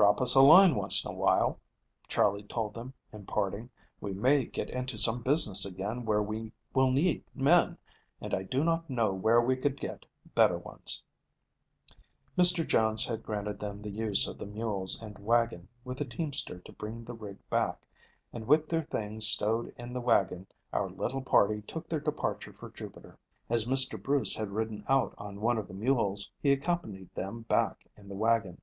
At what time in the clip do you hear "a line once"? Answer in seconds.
0.36-1.04